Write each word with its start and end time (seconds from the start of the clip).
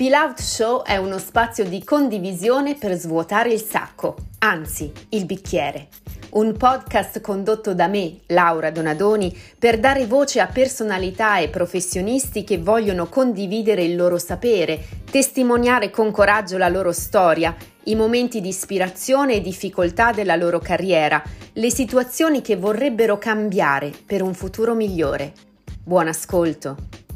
Spill 0.00 0.14
Out 0.14 0.40
Show 0.40 0.82
è 0.82 0.96
uno 0.96 1.18
spazio 1.18 1.66
di 1.66 1.84
condivisione 1.84 2.74
per 2.74 2.94
svuotare 2.94 3.52
il 3.52 3.60
sacco, 3.60 4.16
anzi 4.38 4.90
il 5.10 5.26
bicchiere. 5.26 5.88
Un 6.30 6.56
podcast 6.56 7.20
condotto 7.20 7.74
da 7.74 7.86
me, 7.86 8.20
Laura 8.28 8.70
Donadoni, 8.70 9.38
per 9.58 9.78
dare 9.78 10.06
voce 10.06 10.40
a 10.40 10.46
personalità 10.46 11.36
e 11.36 11.50
professionisti 11.50 12.44
che 12.44 12.56
vogliono 12.56 13.10
condividere 13.10 13.82
il 13.82 13.94
loro 13.94 14.16
sapere, 14.16 14.82
testimoniare 15.10 15.90
con 15.90 16.10
coraggio 16.10 16.56
la 16.56 16.70
loro 16.70 16.92
storia, 16.92 17.54
i 17.84 17.94
momenti 17.94 18.40
di 18.40 18.48
ispirazione 18.48 19.34
e 19.34 19.40
difficoltà 19.42 20.12
della 20.12 20.36
loro 20.36 20.60
carriera, 20.60 21.22
le 21.52 21.70
situazioni 21.70 22.40
che 22.40 22.56
vorrebbero 22.56 23.18
cambiare 23.18 23.92
per 24.06 24.22
un 24.22 24.32
futuro 24.32 24.74
migliore. 24.74 25.34
Buon 25.84 26.08
ascolto! 26.08 27.09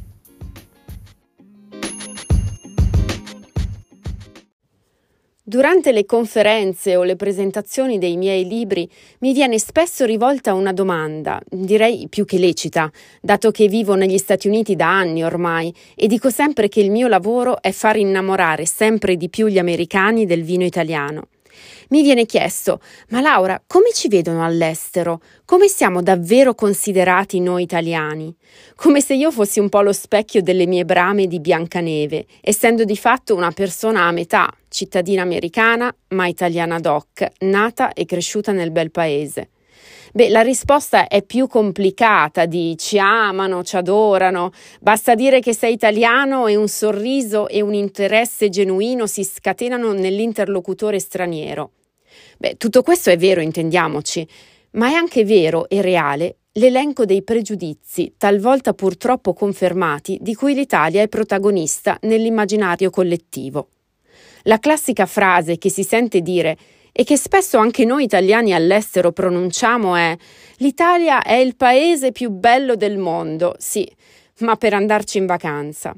Durante 5.46 5.92
le 5.92 6.06
conferenze 6.06 6.96
o 6.96 7.02
le 7.02 7.16
presentazioni 7.16 7.98
dei 7.98 8.16
miei 8.16 8.48
libri 8.48 8.88
mi 9.18 9.34
viene 9.34 9.58
spesso 9.58 10.06
rivolta 10.06 10.54
una 10.54 10.72
domanda, 10.72 11.38
direi 11.50 12.06
più 12.08 12.24
che 12.24 12.38
lecita, 12.38 12.90
dato 13.20 13.50
che 13.50 13.68
vivo 13.68 13.94
negli 13.94 14.16
Stati 14.16 14.48
Uniti 14.48 14.74
da 14.74 14.88
anni 14.88 15.22
ormai 15.22 15.70
e 15.94 16.06
dico 16.06 16.30
sempre 16.30 16.68
che 16.68 16.80
il 16.80 16.90
mio 16.90 17.08
lavoro 17.08 17.60
è 17.60 17.72
far 17.72 17.98
innamorare 17.98 18.64
sempre 18.64 19.16
di 19.18 19.28
più 19.28 19.46
gli 19.46 19.58
americani 19.58 20.24
del 20.24 20.44
vino 20.44 20.64
italiano. 20.64 21.26
Mi 21.88 22.02
viene 22.02 22.26
chiesto, 22.26 22.80
ma 23.08 23.20
Laura, 23.20 23.62
come 23.66 23.92
ci 23.92 24.08
vedono 24.08 24.44
all'estero? 24.44 25.20
Come 25.44 25.68
siamo 25.68 26.02
davvero 26.02 26.54
considerati 26.54 27.40
noi 27.40 27.62
italiani? 27.62 28.34
Come 28.74 29.00
se 29.00 29.14
io 29.14 29.30
fossi 29.30 29.60
un 29.60 29.68
po' 29.68 29.82
lo 29.82 29.92
specchio 29.92 30.42
delle 30.42 30.66
mie 30.66 30.84
brame 30.84 31.26
di 31.26 31.40
Biancaneve, 31.40 32.26
essendo 32.40 32.84
di 32.84 32.96
fatto 32.96 33.34
una 33.34 33.50
persona 33.50 34.04
a 34.04 34.12
metà, 34.12 34.52
cittadina 34.68 35.22
americana, 35.22 35.94
ma 36.08 36.26
italiana 36.26 36.78
doc, 36.78 37.26
nata 37.40 37.92
e 37.92 38.04
cresciuta 38.04 38.52
nel 38.52 38.70
bel 38.70 38.90
paese. 38.90 39.50
Beh, 40.16 40.28
la 40.28 40.42
risposta 40.42 41.08
è 41.08 41.24
più 41.24 41.48
complicata 41.48 42.46
di 42.46 42.76
ci 42.78 43.00
amano, 43.00 43.64
ci 43.64 43.74
adorano, 43.74 44.52
basta 44.80 45.16
dire 45.16 45.40
che 45.40 45.52
sei 45.52 45.72
italiano 45.72 46.46
e 46.46 46.54
un 46.54 46.68
sorriso 46.68 47.48
e 47.48 47.60
un 47.62 47.74
interesse 47.74 48.48
genuino 48.48 49.08
si 49.08 49.24
scatenano 49.24 49.92
nell'interlocutore 49.92 51.00
straniero. 51.00 51.72
Beh, 52.38 52.56
tutto 52.58 52.82
questo 52.82 53.10
è 53.10 53.16
vero, 53.16 53.40
intendiamoci, 53.40 54.24
ma 54.74 54.86
è 54.86 54.92
anche 54.92 55.24
vero 55.24 55.68
e 55.68 55.82
reale 55.82 56.36
l'elenco 56.52 57.04
dei 57.04 57.24
pregiudizi, 57.24 58.14
talvolta 58.16 58.72
purtroppo 58.72 59.32
confermati, 59.32 60.18
di 60.20 60.36
cui 60.36 60.54
l'Italia 60.54 61.02
è 61.02 61.08
protagonista 61.08 61.98
nell'immaginario 62.02 62.88
collettivo. 62.88 63.70
La 64.44 64.60
classica 64.60 65.06
frase 65.06 65.58
che 65.58 65.70
si 65.70 65.82
sente 65.82 66.20
dire 66.20 66.56
e 66.96 67.02
che 67.02 67.16
spesso 67.16 67.58
anche 67.58 67.84
noi 67.84 68.04
italiani 68.04 68.54
all'estero 68.54 69.10
pronunciamo 69.10 69.96
è 69.96 70.16
l'Italia 70.58 71.24
è 71.24 71.34
il 71.34 71.56
paese 71.56 72.12
più 72.12 72.30
bello 72.30 72.76
del 72.76 72.98
mondo, 72.98 73.56
sì, 73.58 73.84
ma 74.38 74.54
per 74.54 74.74
andarci 74.74 75.18
in 75.18 75.26
vacanza. 75.26 75.92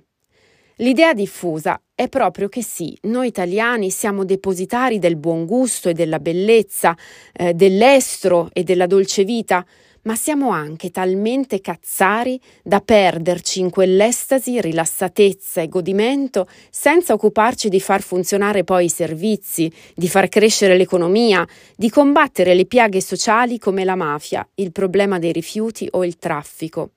L'idea 0.77 1.12
diffusa 1.12 1.78
è 1.94 2.08
proprio 2.08 2.48
che 2.48 2.62
sì, 2.62 2.97
noi 3.02 3.27
italiani 3.27 3.91
siamo 3.91 4.24
depositari 4.24 4.98
del 4.98 5.17
buon 5.17 5.44
gusto 5.44 5.91
e 5.91 5.92
della 5.92 6.19
bellezza, 6.19 6.97
eh, 7.34 7.52
dell'estro 7.52 8.48
e 8.55 8.62
della 8.62 8.86
dolce 8.86 9.24
vita, 9.24 9.67
ma 10.07 10.15
siamo 10.15 10.51
anche 10.51 10.91
talmente 10.91 11.61
cazzari 11.61 12.41
da 12.62 12.81
perderci 12.81 13.61
in 13.61 13.71
quell'estasi, 13.71 14.61
rilassatezza 14.61 15.61
e 15.61 15.69
godimento 15.69 16.48
senza 16.71 17.13
occuparci 17.13 17.69
di 17.69 17.81
far 17.81 18.03
funzionare 18.03 18.65
poi 18.65 18.86
i 18.86 18.89
servizi, 18.89 19.70
di 19.95 20.08
far 20.08 20.29
crescere 20.29 20.77
l'economia, 20.77 21.47
di 21.77 21.91
combattere 21.91 22.55
le 22.55 22.67
piaghe 22.67 23.01
sociali 23.01 23.58
come 23.58 23.85
la 23.85 23.97
mafia, 23.97 24.48
il 24.55 24.73
problema 24.73 25.19
dei 25.19 25.33
rifiuti 25.33 25.89
o 25.91 26.05
il 26.05 26.19
traffico. 26.19 26.92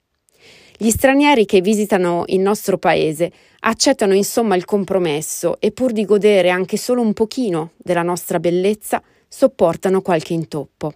Gli 0.78 0.92
stranieri 0.92 1.46
che 1.46 1.62
visitano 1.62 2.24
il 2.28 2.40
nostro 2.40 2.78
paese 2.78 3.32
accettano 3.62 4.14
insomma 4.14 4.56
il 4.56 4.66
compromesso 4.66 5.60
e 5.60 5.72
pur 5.72 5.92
di 5.92 6.06
godere 6.06 6.52
anche 6.52 6.78
solo 6.78 7.02
un 7.02 7.14
pochino 7.14 7.72
della 7.76 8.04
nostra 8.04 8.40
bellezza, 8.40 9.02
sopportano 9.28 10.02
qualche 10.02 10.34
intoppo. 10.34 10.94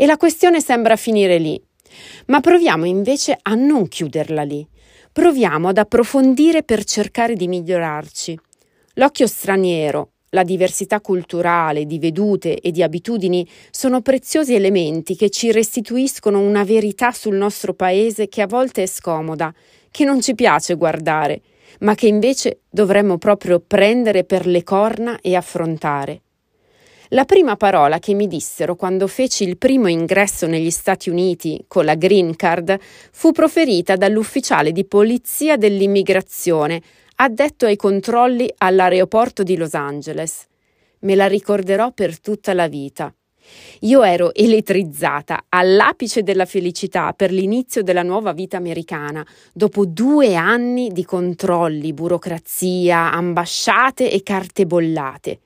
E 0.00 0.06
la 0.06 0.16
questione 0.16 0.60
sembra 0.60 0.94
finire 0.94 1.38
lì. 1.38 1.60
Ma 2.26 2.38
proviamo 2.38 2.84
invece 2.84 3.36
a 3.42 3.56
non 3.56 3.88
chiuderla 3.88 4.44
lì. 4.44 4.64
Proviamo 5.10 5.66
ad 5.66 5.78
approfondire 5.78 6.62
per 6.62 6.84
cercare 6.84 7.34
di 7.34 7.48
migliorarci. 7.48 8.38
L'occhio 8.94 9.26
straniero, 9.26 10.10
la 10.30 10.44
diversità 10.44 11.00
culturale, 11.00 11.84
di 11.84 11.98
vedute 11.98 12.60
e 12.60 12.70
di 12.70 12.84
abitudini 12.84 13.44
sono 13.72 14.00
preziosi 14.00 14.54
elementi 14.54 15.16
che 15.16 15.30
ci 15.30 15.50
restituiscono 15.50 16.38
una 16.38 16.62
verità 16.62 17.10
sul 17.10 17.34
nostro 17.34 17.74
paese 17.74 18.28
che 18.28 18.42
a 18.42 18.46
volte 18.46 18.84
è 18.84 18.86
scomoda, 18.86 19.52
che 19.90 20.04
non 20.04 20.20
ci 20.20 20.36
piace 20.36 20.76
guardare, 20.76 21.40
ma 21.80 21.96
che 21.96 22.06
invece 22.06 22.60
dovremmo 22.70 23.18
proprio 23.18 23.58
prendere 23.58 24.22
per 24.22 24.46
le 24.46 24.62
corna 24.62 25.18
e 25.20 25.34
affrontare. 25.34 26.22
La 27.12 27.24
prima 27.24 27.56
parola 27.56 27.98
che 27.98 28.12
mi 28.12 28.26
dissero 28.26 28.76
quando 28.76 29.06
feci 29.06 29.44
il 29.44 29.56
primo 29.56 29.88
ingresso 29.88 30.46
negli 30.46 30.70
Stati 30.70 31.08
Uniti 31.08 31.64
con 31.66 31.86
la 31.86 31.94
Green 31.94 32.36
Card 32.36 32.78
fu 32.80 33.32
proferita 33.32 33.96
dall'ufficiale 33.96 34.72
di 34.72 34.84
polizia 34.84 35.56
dell'immigrazione 35.56 36.82
addetto 37.16 37.64
ai 37.64 37.76
controlli 37.76 38.52
all'aeroporto 38.58 39.42
di 39.42 39.56
Los 39.56 39.72
Angeles. 39.72 40.44
Me 41.00 41.14
la 41.14 41.26
ricorderò 41.26 41.92
per 41.92 42.20
tutta 42.20 42.52
la 42.52 42.68
vita. 42.68 43.10
Io 43.80 44.02
ero 44.02 44.34
elettrizzata 44.34 45.46
all'apice 45.48 46.22
della 46.22 46.44
felicità 46.44 47.14
per 47.14 47.32
l'inizio 47.32 47.82
della 47.82 48.02
nuova 48.02 48.32
vita 48.32 48.58
americana, 48.58 49.26
dopo 49.54 49.86
due 49.86 50.34
anni 50.34 50.92
di 50.92 51.06
controlli, 51.06 51.94
burocrazia, 51.94 53.10
ambasciate 53.12 54.10
e 54.10 54.22
carte 54.22 54.66
bollate. 54.66 55.38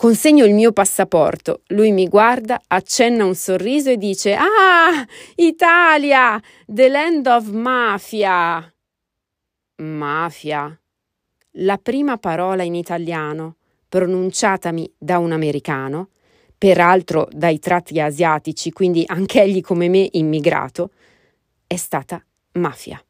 Consegno 0.00 0.46
il 0.46 0.54
mio 0.54 0.72
passaporto. 0.72 1.60
Lui 1.66 1.92
mi 1.92 2.08
guarda, 2.08 2.58
accenna 2.68 3.26
un 3.26 3.34
sorriso 3.34 3.90
e 3.90 3.98
dice: 3.98 4.34
Ah, 4.34 5.06
Italia, 5.34 6.40
the 6.66 6.88
land 6.88 7.26
of 7.26 7.50
mafia. 7.50 8.74
Mafia. 9.76 10.80
La 11.56 11.76
prima 11.76 12.16
parola 12.16 12.62
in 12.62 12.76
italiano, 12.76 13.56
pronunciatami 13.90 14.90
da 14.96 15.18
un 15.18 15.32
americano, 15.32 16.08
peraltro 16.56 17.28
dai 17.30 17.58
tratti 17.58 18.00
asiatici, 18.00 18.72
quindi 18.72 19.04
anch'egli 19.06 19.60
come 19.60 19.90
me 19.90 20.08
immigrato, 20.12 20.92
è 21.66 21.76
stata 21.76 22.24
mafia. 22.52 23.04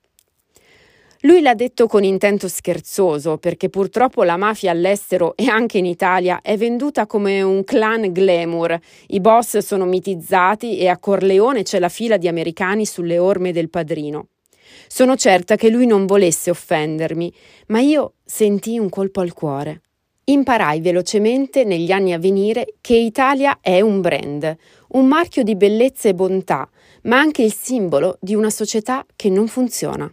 Lui 1.25 1.42
l'ha 1.42 1.54
detto 1.54 1.86
con 1.86 2.03
intento 2.03 2.48
scherzoso, 2.48 3.36
perché 3.36 3.69
purtroppo 3.69 4.22
la 4.22 4.38
mafia 4.38 4.70
all'estero 4.70 5.36
e 5.36 5.48
anche 5.48 5.76
in 5.76 5.84
Italia 5.84 6.41
è 6.41 6.56
venduta 6.56 7.06
come 7.06 7.42
un 7.42 7.62
clan 7.62 8.10
glamour. 8.10 8.78
I 9.08 9.20
boss 9.20 9.58
sono 9.58 9.84
mitizzati 9.84 10.78
e 10.78 10.88
a 10.88 10.97
Corleone 10.97 11.62
c'è 11.62 11.78
la 11.78 11.91
fila 11.91 12.16
di 12.16 12.26
americani 12.26 12.86
sulle 12.86 13.19
orme 13.19 13.53
del 13.53 13.69
padrino. 13.69 14.28
Sono 14.86 15.14
certa 15.14 15.56
che 15.56 15.69
lui 15.69 15.84
non 15.84 16.06
volesse 16.06 16.48
offendermi, 16.48 17.31
ma 17.66 17.81
io 17.81 18.14
sentii 18.25 18.78
un 18.78 18.88
colpo 18.88 19.20
al 19.20 19.34
cuore. 19.34 19.82
Imparai 20.25 20.81
velocemente 20.81 21.64
negli 21.64 21.91
anni 21.91 22.14
a 22.14 22.19
venire 22.19 22.76
che 22.81 22.94
Italia 22.94 23.58
è 23.60 23.82
un 23.82 24.00
brand, 24.00 24.56
un 24.91 25.06
marchio 25.06 25.42
di 25.42 25.54
bellezza 25.54 26.08
e 26.08 26.14
bontà, 26.14 26.66
ma 27.02 27.19
anche 27.19 27.42
il 27.42 27.52
simbolo 27.52 28.16
di 28.22 28.34
una 28.34 28.48
società 28.48 29.05
che 29.17 29.28
non 29.28 29.49
funziona. 29.49 30.11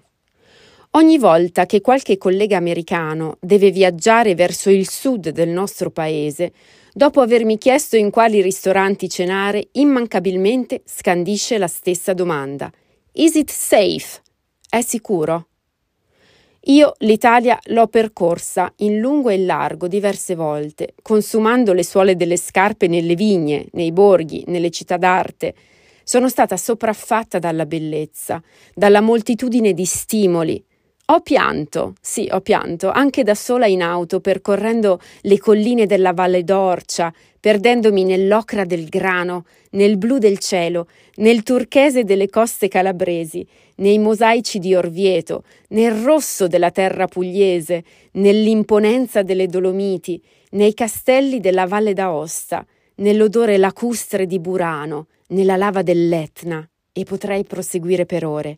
Ogni 0.97 1.19
volta 1.19 1.67
che 1.67 1.79
qualche 1.79 2.17
collega 2.17 2.57
americano 2.57 3.37
deve 3.39 3.69
viaggiare 3.69 4.33
verso 4.33 4.71
il 4.71 4.89
sud 4.89 5.29
del 5.29 5.49
nostro 5.49 5.91
paese, 5.91 6.51
dopo 6.91 7.21
avermi 7.21 7.59
chiesto 7.59 7.97
in 7.97 8.09
quali 8.09 8.41
ristoranti 8.41 9.07
cenare, 9.07 9.67
immancabilmente 9.73 10.81
scandisce 10.85 11.59
la 11.59 11.67
stessa 11.67 12.13
domanda. 12.13 12.71
Is 13.11 13.35
it 13.35 13.51
safe? 13.51 14.23
È 14.67 14.81
sicuro? 14.81 15.49
Io 16.61 16.93
l'Italia 17.01 17.59
l'ho 17.65 17.85
percorsa 17.85 18.73
in 18.77 18.97
lungo 18.97 19.29
e 19.29 19.37
largo 19.37 19.87
diverse 19.87 20.33
volte, 20.33 20.95
consumando 21.03 21.73
le 21.73 21.83
suole 21.83 22.15
delle 22.15 22.37
scarpe 22.37 22.87
nelle 22.87 23.13
vigne, 23.13 23.67
nei 23.73 23.91
borghi, 23.91 24.45
nelle 24.47 24.71
città 24.71 24.97
d'arte. 24.97 25.53
Sono 26.03 26.27
stata 26.27 26.57
sopraffatta 26.57 27.37
dalla 27.37 27.67
bellezza, 27.67 28.41
dalla 28.73 29.01
moltitudine 29.01 29.73
di 29.73 29.85
stimoli, 29.85 30.65
Ho 31.09 31.21
pianto, 31.21 31.93
sì, 32.01 32.27
ho 32.29 32.41
pianto, 32.41 32.91
anche 32.91 33.23
da 33.23 33.33
sola 33.33 33.65
in 33.65 33.81
auto, 33.81 34.19
percorrendo 34.19 34.99
le 35.21 35.39
colline 35.39 35.85
della 35.85 36.11
Valle 36.11 36.43
d'Orcia, 36.43 37.13
perdendomi 37.39 38.03
nell'ocra 38.03 38.65
del 38.65 38.89
grano, 38.89 39.45
nel 39.71 39.97
blu 39.97 40.17
del 40.17 40.37
cielo, 40.37 40.87
nel 41.15 41.43
turchese 41.43 42.03
delle 42.03 42.27
coste 42.27 42.67
calabresi, 42.67 43.47
nei 43.75 43.99
mosaici 43.99 44.59
di 44.59 44.75
Orvieto, 44.75 45.45
nel 45.69 45.91
rosso 45.91 46.47
della 46.47 46.71
terra 46.71 47.07
pugliese, 47.07 47.85
nell'imponenza 48.13 49.23
delle 49.23 49.47
Dolomiti, 49.47 50.21
nei 50.51 50.73
castelli 50.73 51.39
della 51.39 51.67
Valle 51.67 51.93
d'Aosta, 51.93 52.65
nell'odore 52.95 53.55
lacustre 53.55 54.25
di 54.25 54.39
Burano, 54.39 55.07
nella 55.27 55.55
lava 55.55 55.83
dell'Etna, 55.83 56.69
e 56.91 57.03
potrei 57.05 57.45
proseguire 57.45 58.05
per 58.05 58.25
ore 58.25 58.57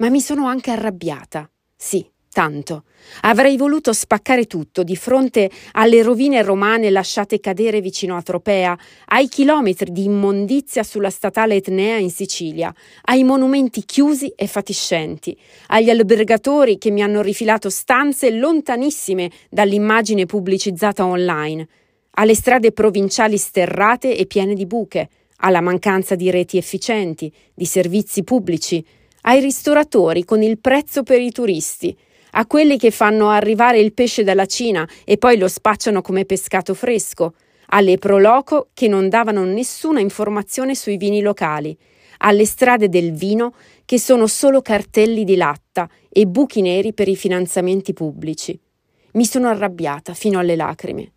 ma 0.00 0.08
mi 0.08 0.20
sono 0.20 0.46
anche 0.46 0.70
arrabbiata. 0.70 1.48
Sì, 1.76 2.04
tanto. 2.32 2.84
Avrei 3.22 3.56
voluto 3.56 3.92
spaccare 3.92 4.46
tutto 4.46 4.82
di 4.82 4.96
fronte 4.96 5.50
alle 5.72 6.02
rovine 6.02 6.42
romane 6.42 6.90
lasciate 6.90 7.38
cadere 7.38 7.80
vicino 7.80 8.16
a 8.16 8.22
Tropea, 8.22 8.76
ai 9.06 9.28
chilometri 9.28 9.92
di 9.92 10.04
immondizia 10.04 10.82
sulla 10.82 11.10
statale 11.10 11.56
Etnea 11.56 11.96
in 11.96 12.10
Sicilia, 12.10 12.74
ai 13.04 13.24
monumenti 13.24 13.84
chiusi 13.84 14.32
e 14.36 14.46
fatiscenti, 14.46 15.38
agli 15.68 15.90
albergatori 15.90 16.78
che 16.78 16.90
mi 16.90 17.02
hanno 17.02 17.20
rifilato 17.20 17.68
stanze 17.68 18.30
lontanissime 18.30 19.30
dall'immagine 19.50 20.26
pubblicizzata 20.26 21.04
online, 21.04 21.68
alle 22.12 22.34
strade 22.34 22.72
provinciali 22.72 23.36
sterrate 23.36 24.16
e 24.16 24.26
piene 24.26 24.54
di 24.54 24.66
buche, 24.66 25.08
alla 25.42 25.60
mancanza 25.60 26.14
di 26.14 26.30
reti 26.30 26.58
efficienti, 26.58 27.32
di 27.54 27.64
servizi 27.64 28.24
pubblici, 28.24 28.84
ai 29.22 29.40
ristoratori 29.40 30.24
con 30.24 30.42
il 30.42 30.58
prezzo 30.58 31.02
per 31.02 31.20
i 31.20 31.30
turisti, 31.30 31.96
a 32.32 32.46
quelli 32.46 32.78
che 32.78 32.90
fanno 32.90 33.28
arrivare 33.30 33.80
il 33.80 33.92
pesce 33.92 34.22
dalla 34.22 34.46
Cina 34.46 34.88
e 35.04 35.18
poi 35.18 35.36
lo 35.36 35.48
spacciano 35.48 36.00
come 36.02 36.24
pescato 36.24 36.74
fresco, 36.74 37.34
alle 37.72 37.98
proloco 37.98 38.68
che 38.74 38.88
non 38.88 39.08
davano 39.08 39.44
nessuna 39.44 40.00
informazione 40.00 40.74
sui 40.74 40.96
vini 40.96 41.20
locali, 41.20 41.76
alle 42.18 42.44
strade 42.44 42.88
del 42.88 43.12
vino 43.12 43.54
che 43.84 43.98
sono 43.98 44.26
solo 44.26 44.60
cartelli 44.60 45.24
di 45.24 45.36
latta 45.36 45.88
e 46.08 46.26
buchi 46.26 46.60
neri 46.60 46.92
per 46.92 47.08
i 47.08 47.16
finanziamenti 47.16 47.92
pubblici. 47.92 48.58
Mi 49.12 49.24
sono 49.24 49.48
arrabbiata 49.48 50.14
fino 50.14 50.38
alle 50.38 50.56
lacrime. 50.56 51.12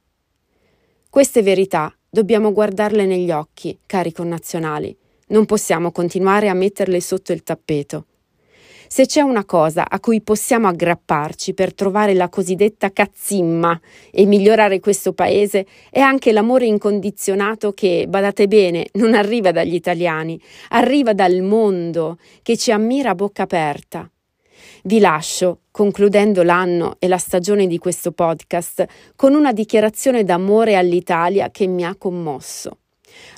Queste 1.09 1.43
verità 1.43 1.95
dobbiamo 2.09 2.51
guardarle 2.51 3.05
negli 3.05 3.31
occhi, 3.31 3.77
cari 3.85 4.11
connazionali. 4.11 4.95
Non 5.27 5.45
possiamo 5.45 5.91
continuare 5.91 6.49
a 6.49 6.53
metterle 6.53 6.99
sotto 7.01 7.31
il 7.31 7.43
tappeto. 7.43 8.05
Se 8.93 9.07
c'è 9.07 9.21
una 9.21 9.43
cosa 9.43 9.89
a 9.89 9.99
cui 9.99 10.21
possiamo 10.21 10.67
aggrapparci 10.67 11.55
per 11.55 11.73
trovare 11.73 12.13
la 12.13 12.29
cosiddetta 12.29 12.91
cazzimma 12.91 13.81
e 14.11 14.27
migliorare 14.27 14.79
questo 14.79 15.13
paese, 15.13 15.65
è 15.89 15.99
anche 15.99 16.31
l'amore 16.31 16.67
incondizionato 16.67 17.71
che, 17.73 18.05
badate 18.07 18.47
bene, 18.47 18.89
non 18.93 19.15
arriva 19.15 19.51
dagli 19.51 19.73
italiani, 19.73 20.39
arriva 20.69 21.13
dal 21.13 21.41
mondo 21.41 22.19
che 22.43 22.55
ci 22.55 22.71
ammira 22.71 23.09
a 23.09 23.15
bocca 23.15 23.41
aperta. 23.41 24.07
Vi 24.83 24.99
lascio, 24.99 25.61
concludendo 25.71 26.43
l'anno 26.43 26.97
e 26.99 27.07
la 27.07 27.17
stagione 27.17 27.65
di 27.65 27.79
questo 27.79 28.11
podcast, 28.11 28.85
con 29.15 29.33
una 29.33 29.53
dichiarazione 29.53 30.23
d'amore 30.23 30.75
all'Italia 30.75 31.49
che 31.49 31.65
mi 31.65 31.83
ha 31.83 31.95
commosso. 31.95 32.77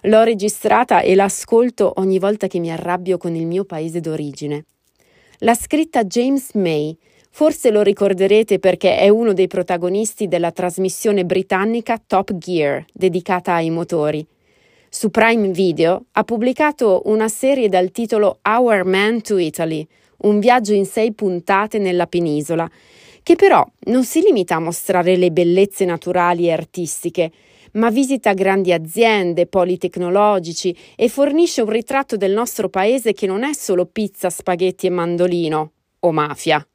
L'ho 0.04 0.24
registrata 0.24 1.02
e 1.02 1.16
l'ascolto 1.16 1.94
ogni 1.98 2.20
volta 2.20 2.48
che 2.48 2.60
mi 2.60 2.72
arrabbio 2.72 3.18
con 3.18 3.36
il 3.36 3.46
mio 3.46 3.66
paese 3.66 4.00
d'origine. 4.00 4.66
L'ha 5.40 5.56
scritta 5.56 6.04
James 6.04 6.54
May, 6.54 6.96
forse 7.30 7.70
lo 7.72 7.82
ricorderete 7.82 8.60
perché 8.60 8.98
è 8.98 9.10
uno 9.10 9.34
dei 9.34 9.48
protagonisti 9.48 10.28
della 10.28 10.52
trasmissione 10.52 11.26
britannica 11.26 12.02
Top 12.06 12.34
Gear, 12.36 12.86
dedicata 12.94 13.54
ai 13.54 13.70
motori. 13.70 14.26
Su 14.90 15.12
Prime 15.12 15.50
Video 15.50 16.06
ha 16.14 16.24
pubblicato 16.24 17.02
una 17.06 17.28
serie 17.28 17.68
dal 17.68 17.92
titolo 17.92 18.40
Our 18.44 18.86
Man 18.86 19.22
to 19.22 19.38
Italy, 19.38 19.86
un 20.20 20.40
viaggio 20.40 20.72
in 20.72 20.86
sei 20.86 21.12
puntate 21.12 21.80
nella 21.80 22.08
penisola, 22.08 22.70
che 23.22 23.36
però 23.36 23.68
non 23.88 24.06
si 24.06 24.22
limita 24.22 24.56
a 24.56 24.60
mostrare 24.60 25.18
le 25.18 25.32
bellezze 25.32 25.84
naturali 25.84 26.46
e 26.46 26.54
artistiche, 26.54 27.32
ma 27.74 27.90
visita 27.90 28.34
grandi 28.34 28.72
aziende, 28.72 29.48
poli 29.48 29.78
tecnologici 29.78 30.76
e 30.96 31.10
fornisce 31.10 31.62
un 31.62 31.70
ritratto 31.70 32.18
del 32.18 32.32
nostro 32.32 32.70
paese 32.70 33.14
che 33.14 33.28
non 33.28 33.44
è 33.44 33.54
solo 33.54 33.86
pizza, 33.86 34.30
spaghetti 34.30 34.88
e 34.88 34.92
mandolino 34.92 35.72
o 36.00 36.12
mafia. 36.12 36.66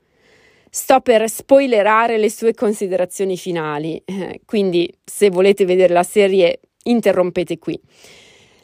Sto 0.72 1.00
per 1.00 1.28
spoilerare 1.28 2.16
le 2.16 2.30
sue 2.30 2.54
considerazioni 2.54 3.36
finali, 3.36 4.00
eh, 4.04 4.40
quindi 4.44 4.92
se 5.04 5.28
volete 5.28 5.64
vedere 5.64 5.92
la 5.92 6.04
serie 6.04 6.60
interrompete 6.84 7.58
qui. 7.58 7.78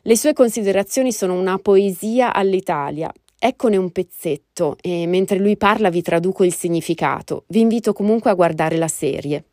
Le 0.02 0.16
sue 0.16 0.32
considerazioni 0.32 1.10
sono 1.10 1.34
una 1.34 1.58
poesia 1.58 2.32
all'Italia. 2.32 3.12
Eccone 3.38 3.76
un 3.76 3.90
pezzetto 3.90 4.76
e 4.80 5.04
mentre 5.06 5.38
lui 5.38 5.56
parla 5.56 5.90
vi 5.90 6.00
traduco 6.00 6.44
il 6.44 6.54
significato. 6.54 7.44
Vi 7.48 7.60
invito 7.60 7.92
comunque 7.92 8.30
a 8.30 8.34
guardare 8.34 8.76
la 8.76 8.88
serie. 8.88 9.44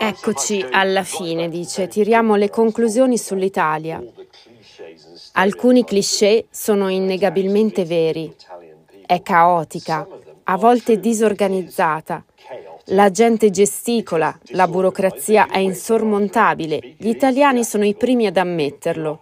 Eccoci 0.00 0.66
alla 0.70 1.04
fine, 1.04 1.48
dice, 1.48 1.86
tiriamo 1.86 2.34
le 2.34 2.50
conclusioni 2.50 3.16
sull'Italia. 3.16 4.02
Alcuni 5.32 5.84
cliché 5.84 6.46
sono 6.50 6.88
innegabilmente 6.88 7.84
veri. 7.84 8.34
È 9.06 9.22
caotica, 9.22 10.06
a 10.44 10.56
volte 10.56 10.98
disorganizzata. 10.98 12.24
La 12.86 13.10
gente 13.10 13.50
gesticola, 13.50 14.36
la 14.52 14.66
burocrazia 14.66 15.48
è 15.48 15.58
insormontabile. 15.58 16.94
Gli 16.96 17.08
italiani 17.08 17.62
sono 17.62 17.84
i 17.84 17.94
primi 17.94 18.26
ad 18.26 18.36
ammetterlo. 18.36 19.20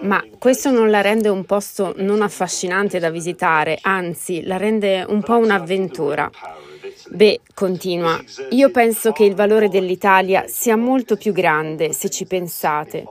Ma 0.00 0.24
questo 0.38 0.70
non 0.70 0.90
la 0.90 1.00
rende 1.00 1.28
un 1.28 1.44
posto 1.44 1.94
non 1.96 2.20
affascinante 2.20 2.98
da 2.98 3.10
visitare, 3.10 3.78
anzi 3.80 4.42
la 4.42 4.56
rende 4.56 5.04
un 5.06 5.22
po' 5.22 5.36
un'avventura. 5.36 6.30
Beh, 7.10 7.40
continua, 7.54 8.20
io 8.50 8.70
penso 8.70 9.12
che 9.12 9.24
il 9.24 9.34
valore 9.34 9.68
dell'Italia 9.68 10.46
sia 10.48 10.76
molto 10.76 11.16
più 11.16 11.32
grande 11.32 11.92
se 11.92 12.10
ci 12.10 12.26
pensate. 12.26 13.04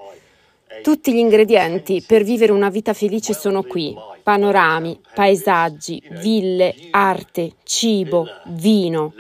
Tutti 0.82 1.14
gli 1.14 1.18
ingredienti 1.18 2.04
per 2.06 2.24
vivere 2.24 2.52
una 2.52 2.70
vita 2.70 2.94
felice 2.94 3.34
sono 3.34 3.64
qui. 3.64 3.96
Panorami, 4.24 5.00
paesaggi, 5.14 6.02
ville, 6.22 6.74
arte, 6.92 7.56
cibo, 7.64 8.26
vino 8.48 9.14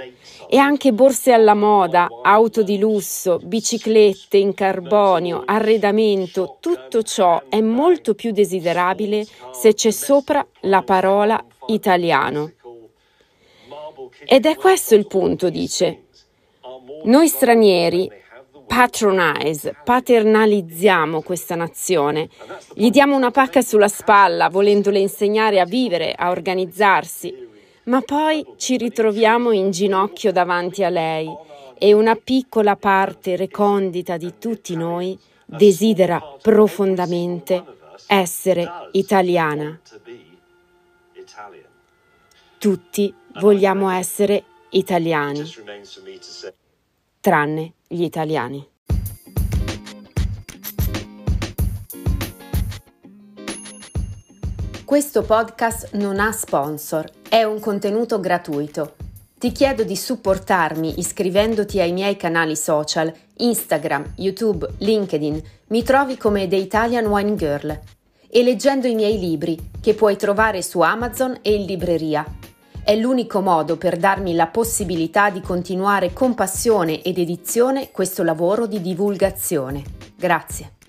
e 0.49 0.57
anche 0.57 0.93
borse 0.93 1.31
alla 1.31 1.55
moda, 1.55 2.07
auto 2.21 2.63
di 2.63 2.77
lusso, 2.77 3.39
biciclette 3.41 4.37
in 4.37 4.53
carbonio, 4.53 5.41
arredamento, 5.45 6.57
tutto 6.59 7.01
ciò 7.01 7.41
è 7.49 7.59
molto 7.59 8.13
più 8.13 8.31
desiderabile 8.31 9.25
se 9.51 9.73
c'è 9.73 9.91
sopra 9.91 10.45
la 10.61 10.83
parola 10.83 11.43
italiano. 11.67 12.51
Ed 14.25 14.45
è 14.45 14.55
questo 14.55 14.95
il 14.95 15.07
punto, 15.07 15.49
dice. 15.49 16.03
Noi 17.05 17.27
stranieri 17.27 18.09
patronize, 18.65 19.75
paternalizziamo 19.83 21.21
questa 21.21 21.55
nazione, 21.55 22.29
gli 22.73 22.89
diamo 22.89 23.15
una 23.15 23.31
pacca 23.31 23.61
sulla 23.61 23.87
spalla 23.87 24.49
volendole 24.49 24.99
insegnare 24.99 25.59
a 25.59 25.65
vivere, 25.65 26.13
a 26.13 26.29
organizzarsi, 26.29 27.49
ma 27.85 28.01
poi 28.01 28.45
ci 28.57 28.77
ritroviamo 28.77 29.51
in 29.51 29.71
ginocchio 29.71 30.31
davanti 30.31 30.83
a 30.83 30.89
lei 30.89 31.29
e 31.77 31.93
una 31.93 32.15
piccola 32.15 32.75
parte 32.75 33.35
recondita 33.35 34.17
di 34.17 34.35
tutti 34.39 34.75
noi 34.75 35.19
desidera 35.45 36.21
profondamente 36.41 37.63
essere 38.07 38.67
italiana. 38.93 39.79
Tutti 42.57 43.13
vogliamo 43.39 43.89
essere 43.89 44.43
italiani, 44.69 45.43
tranne 47.19 47.73
gli 47.93 48.03
italiani. 48.03 48.67
Questo 54.83 55.21
podcast 55.23 55.93
non 55.93 56.19
ha 56.19 56.31
sponsor, 56.31 57.09
è 57.29 57.43
un 57.43 57.59
contenuto 57.59 58.19
gratuito. 58.19 58.95
Ti 59.37 59.51
chiedo 59.51 59.83
di 59.83 59.95
supportarmi 59.95 60.99
iscrivendoti 60.99 61.79
ai 61.79 61.91
miei 61.91 62.15
canali 62.15 62.55
social, 62.55 63.13
Instagram, 63.37 64.13
YouTube, 64.15 64.67
LinkedIn. 64.77 65.41
Mi 65.67 65.83
trovi 65.83 66.17
come 66.17 66.47
The 66.47 66.55
Italian 66.55 67.05
Wine 67.07 67.35
Girl 67.35 67.79
e 68.29 68.43
leggendo 68.43 68.87
i 68.87 68.95
miei 68.95 69.19
libri 69.19 69.71
che 69.81 69.93
puoi 69.93 70.15
trovare 70.15 70.61
su 70.61 70.79
Amazon 70.79 71.37
e 71.41 71.53
in 71.53 71.65
libreria. 71.65 72.25
È 72.85 72.93
l'unico 72.97 73.39
modo 73.39 73.77
per 73.77 73.95
darmi 73.95 74.35
la 74.35 74.47
possibilità 74.47 75.29
di 75.29 75.39
continuare 75.39 76.11
con 76.11 76.33
passione 76.33 77.01
ed 77.01 77.17
edizione 77.17 77.91
questo 77.91 78.23
lavoro 78.23 78.67
di 78.67 78.81
divulgazione. 78.81 79.81
Grazie. 80.17 80.82